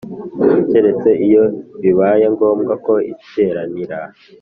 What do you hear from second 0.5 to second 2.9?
keretse iyo bibaye ngombwa